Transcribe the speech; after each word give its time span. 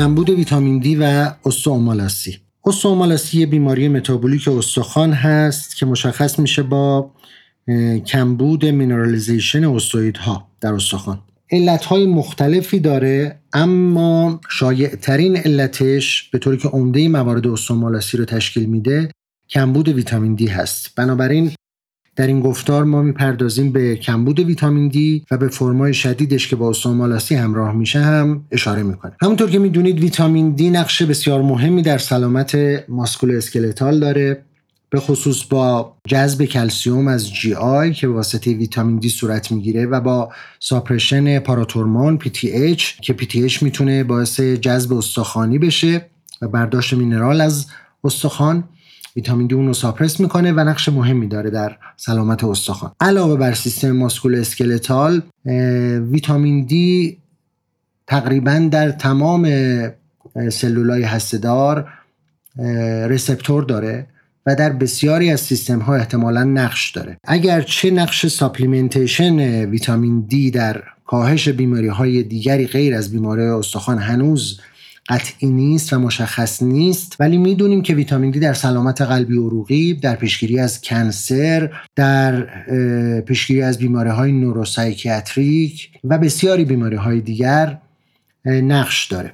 کمبود 0.00 0.30
ویتامین 0.30 0.78
دی 0.78 0.96
و 0.96 1.30
استئومالاسی 1.44 2.38
استئومالاسی 2.64 3.40
یه 3.40 3.46
بیماری 3.46 3.88
متابولیک 3.88 4.48
استخوان 4.48 5.12
هست 5.12 5.76
که 5.76 5.86
مشخص 5.86 6.38
میشه 6.38 6.62
با 6.62 7.10
کمبود 8.06 8.66
mineralization 8.66 9.64
ها 10.20 10.48
در 10.60 10.74
استخوان. 10.74 11.18
علت 11.50 11.84
های 11.84 12.06
مختلفی 12.06 12.80
داره 12.80 13.40
اما 13.52 14.40
شایع 14.50 14.88
ترین 14.88 15.36
علتش 15.36 16.30
به 16.32 16.38
طوری 16.38 16.56
که 16.56 16.68
عمده 16.68 17.08
موارد 17.08 17.46
استئومالاسی 17.46 18.16
رو 18.16 18.24
تشکیل 18.24 18.66
میده 18.66 19.10
کمبود 19.50 19.88
ویتامین 19.88 20.34
دی 20.34 20.46
هست. 20.46 20.94
بنابراین 20.96 21.52
در 22.20 22.26
این 22.26 22.40
گفتار 22.40 22.84
ما 22.84 23.02
می‌پردازیم 23.02 23.72
به 23.72 23.96
کمبود 23.96 24.40
ویتامین 24.40 24.88
دی 24.88 25.24
و 25.30 25.36
به 25.36 25.48
فرمای 25.48 25.94
شدیدش 25.94 26.48
که 26.48 26.56
با 26.56 26.70
استئومالاسی 26.70 27.34
همراه 27.34 27.72
میشه 27.72 28.00
هم 28.00 28.44
اشاره 28.50 28.82
می‌کنه. 28.82 29.12
همونطور 29.22 29.50
که 29.50 29.58
می‌دونید 29.58 30.00
ویتامین 30.00 30.50
دی 30.50 30.70
نقش 30.70 31.02
بسیار 31.02 31.42
مهمی 31.42 31.82
در 31.82 31.98
سلامت 31.98 32.58
musculoskeletal 32.88 34.00
داره 34.00 34.44
به 34.90 35.00
خصوص 35.00 35.44
با 35.44 35.96
جذب 36.08 36.44
کلسیوم 36.44 37.08
از 37.08 37.34
GI 37.34 37.92
که 37.92 38.08
واسطه 38.08 38.54
ویتامین 38.54 38.98
دی 38.98 39.08
صورت 39.08 39.52
می‌گیره 39.52 39.86
و 39.86 40.00
با 40.00 40.32
suppression 40.58 41.38
پاراتورمون 41.38 42.18
PTH 42.18 42.82
که 43.02 43.16
PTH 43.20 43.62
می‌تونه 43.62 44.04
باعث 44.04 44.40
جذب 44.40 44.92
استخوانی 44.92 45.58
بشه 45.58 46.06
و 46.42 46.48
برداشت 46.48 46.94
mineral 46.94 47.40
از 47.40 47.66
استخوان. 48.04 48.64
ویتامین 49.16 49.46
دی 49.46 49.54
اون 49.54 49.66
رو 49.66 49.74
suppress 49.74 50.20
می‌کنه 50.20 50.52
و 50.52 50.60
نقش 50.60 50.88
مهمی 50.88 51.28
داره 51.28 51.50
در 51.50 51.76
سلامت 51.96 52.44
استخوان. 52.44 52.92
علاوه 53.00 53.36
بر 53.36 53.54
سیستم 53.54 53.90
musculoskeletal 53.90 55.22
ویتامین 56.10 56.64
دی 56.64 57.18
تقریبا 58.06 58.68
در 58.70 58.90
تمام 58.90 59.52
سلولای 60.52 61.02
هستهدار 61.02 61.88
receptor 63.08 63.64
داره 63.64 64.06
و 64.46 64.54
در 64.54 64.72
بسیاری 64.72 65.30
از 65.30 65.40
سیستم 65.40 65.78
ها 65.78 65.94
احتمالا 65.94 66.44
نقش 66.44 66.90
داره. 66.90 67.16
اگر 67.24 67.60
چه 67.62 67.90
نقش 67.90 68.26
supplementation 68.26 69.64
ویتامین 69.64 70.20
دی 70.20 70.50
در 70.50 70.82
کاهش 71.06 71.48
بیماری 71.48 71.88
های 71.88 72.22
دیگری 72.22 72.66
غیر 72.66 72.94
از 72.94 73.12
بیماری 73.12 73.42
استخوان 73.42 73.98
هنوز 73.98 74.60
قطعی 75.10 75.48
نیست 75.48 75.92
و 75.92 75.98
مشخص 75.98 76.62
نیست 76.62 77.16
ولی 77.20 77.38
می‌دونیم 77.38 77.82
که 77.82 77.94
ویتامین 77.94 78.30
دی 78.30 78.40
در 78.40 78.52
سلامت 78.52 79.02
قلبی 79.02 79.36
و 79.36 79.46
عروقی 79.46 79.94
در 79.94 80.16
پیشگیری 80.16 80.58
از 80.58 80.80
cancer 80.80 81.70
در 81.96 82.40
پیشگیری 83.20 83.62
از 83.62 83.78
بیماری 83.78 84.10
های 84.10 84.32
نوروسایکیاتریک 84.32 85.90
و 86.04 86.18
بسیاری 86.18 86.64
بیماری 86.64 86.96
های 86.96 87.20
دیگر 87.20 87.78
نقش 88.46 89.06
داره. 89.06 89.32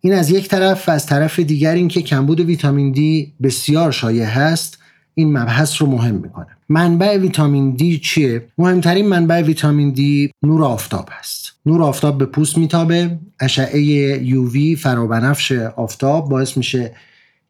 این 0.00 0.14
از 0.14 0.30
یک 0.30 0.48
طرف 0.48 0.88
و 0.88 0.92
از 0.92 1.06
طرف 1.06 1.38
دیگر 1.38 1.74
اینکه 1.74 2.02
کمبود 2.02 2.40
ویتامین 2.40 2.92
دی 2.92 3.32
بسیار 3.42 3.92
شایع 3.92 4.24
هست 4.24 4.78
این 5.18 5.38
مبحث 5.38 5.82
رو 5.82 5.86
مهم 5.86 6.14
می‌کنه. 6.14 6.46
منبع 6.68 7.16
ویتامین 7.16 7.70
دی 7.70 7.98
چیه؟ 7.98 8.46
مهمترین 8.58 9.08
منبع 9.08 9.42
ویتامین 9.42 9.90
دی 9.90 10.30
نور 10.42 10.64
آفتاب 10.64 11.08
هست. 11.12 11.52
نور 11.66 11.82
آفتاب 11.82 12.18
به 12.18 12.26
پوست 12.26 12.58
میتابه. 12.58 13.18
اشعه 13.40 13.80
یووی 14.24 14.76
فرابنفش 14.76 15.52
آفتاب 15.52 16.28
باعث 16.28 16.56
میشه 16.56 16.92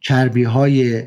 چربی 0.00 0.42
های 0.42 1.02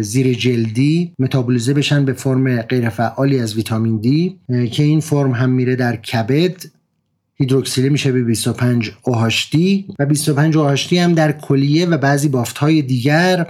زیر 0.00 0.34
جلدی 0.34 1.12
متابولیزه 1.18 1.74
بشن 1.74 2.04
به 2.04 2.12
فرم 2.12 2.62
غیرفعالی 2.62 3.40
از 3.40 3.54
ویتامین 3.54 3.96
دی 3.96 4.38
که 4.72 4.82
این 4.82 5.00
فرم 5.00 5.32
هم 5.32 5.50
میره 5.50 5.76
در 5.76 5.96
کبد. 5.96 6.64
هیدروکسیله 7.36 7.88
میشه 7.88 8.12
به 8.12 8.22
25 8.24 8.90
OHD 8.90 9.56
و 9.98 10.06
25 10.06 10.54
OHD 10.54 10.92
هم 10.92 11.12
در 11.12 11.32
کلیه 11.32 11.86
و 11.86 11.98
بعضی 11.98 12.28
بافت 12.28 12.58
های 12.58 12.82
دیگر 12.82 13.46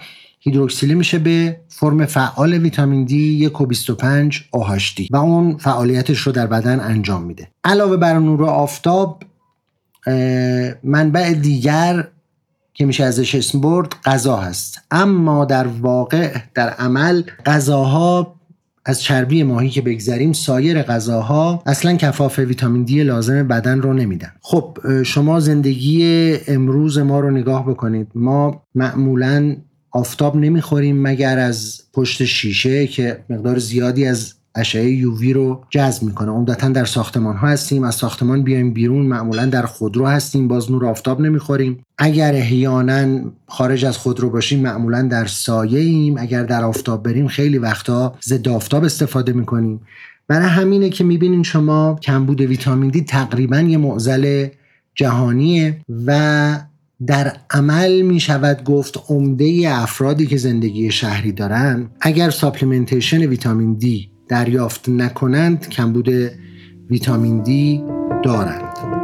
هیدروکسیله 0.46 0.94
میشه 0.94 1.18
به 1.18 1.56
فرم 1.68 2.06
فعال 2.06 2.52
ویتامین 2.52 3.04
دی 3.04 3.16
1 3.16 3.60
و 3.60 3.66
25 3.66 4.44
OHD 4.56 5.06
و 5.10 5.16
اون 5.16 5.56
فعالیتش 5.56 6.18
رو 6.18 6.32
در 6.32 6.46
بدن 6.46 6.80
انجام 6.80 7.22
میده. 7.22 7.48
علاوه 7.64 7.96
بر 7.96 8.18
نور 8.18 8.44
آفتاب 8.44 9.22
منبع 10.84 11.32
دیگر 11.32 12.08
که 12.74 12.86
میشه 12.86 13.04
ازش 13.04 13.34
اسم 13.34 13.60
برد 13.60 13.94
غذا 14.04 14.36
هست. 14.36 14.80
اما 14.90 15.44
در 15.44 15.66
واقع 15.66 16.36
در 16.54 16.68
عمل 16.68 17.22
غذاها 17.46 18.34
از 18.84 19.02
چربی 19.02 19.42
ماهی 19.42 19.70
که 19.70 19.82
بگذریم 19.82 20.32
سایر 20.32 20.82
غذاها 20.82 21.62
اصلا 21.66 21.96
کفاف 21.96 22.38
ویتامین 22.38 22.84
دی 22.84 23.02
لازم 23.02 23.48
بدن 23.48 23.82
رو 23.82 23.92
نمیدن. 23.92 24.32
خب 24.40 24.78
شما 25.02 25.40
زندگی 25.40 26.32
امروز 26.48 26.98
ما 26.98 27.20
رو 27.20 27.30
نگاه 27.30 27.66
بکنید. 27.66 28.08
ما 28.14 28.62
معمولا 28.74 29.56
آفتاب 29.94 30.36
نمی‌خوریم 30.36 31.02
مگر 31.02 31.38
از 31.38 31.82
پشت 31.92 32.24
شیشه 32.24 32.86
که 32.86 33.24
مقدار 33.30 33.58
زیادی 33.58 34.06
از 34.06 34.34
اشعه 34.54 34.90
یووی 34.90 35.32
رو 35.32 35.64
جذب 35.70 36.02
می‌کنه. 36.02 36.30
عمدتا 36.30 36.68
در 36.68 36.84
ساختمان 36.84 37.36
ها 37.36 37.48
هستیم 37.48 37.82
از 37.84 37.94
ساختمان 37.94 38.42
بیایم 38.42 38.72
بیرون 38.72 39.06
معمولا 39.06 39.46
در 39.46 39.62
خودرو 39.62 40.06
هستیم 40.06 40.48
باز 40.48 40.70
نور 40.70 40.86
آفتاب 40.86 41.20
نمی‌خوریم. 41.20 41.84
اگر 41.98 42.34
احیانا 42.34 43.20
خارج 43.46 43.84
از 43.84 43.98
خودرو 43.98 44.30
باشیم 44.30 44.60
معمولا 44.60 45.02
در 45.02 45.26
سایه 45.26 45.80
ایم. 45.80 46.18
اگر 46.18 46.42
در 46.42 46.64
آفتاب 46.64 47.02
بریم 47.02 47.28
خیلی 47.28 47.58
وقتا 47.58 48.14
ضد 48.24 48.48
آفتاب 48.48 48.84
استفاده 48.84 49.32
می‌کنیم. 49.32 49.80
برای 50.28 50.48
همینه 50.48 50.88
که 50.88 51.04
می‌بینین 51.04 51.42
شما 51.42 51.98
کمبود 52.02 52.40
ویتامین 52.40 52.90
دی 52.90 53.02
تقریبا 53.02 53.60
یه 53.60 53.78
معضل 53.78 54.46
جهانیه 54.94 55.80
و 56.06 56.58
در 57.06 57.32
عمل 57.50 58.02
می 58.02 58.20
شود 58.20 58.64
گفت 58.64 58.98
عمده 59.08 59.62
افرادی 59.66 60.26
که 60.26 60.36
زندگی 60.36 60.90
شهری 60.90 61.32
دارن 61.32 61.90
اگر 62.00 62.30
supplementation 62.30 63.22
ویتامین 63.22 63.74
دی 63.74 64.10
دریافت 64.28 64.88
نکنند 64.88 65.68
کمبود 65.68 66.08
ویتامین 66.90 67.42
دی 67.42 67.84
دارند. 68.24 69.03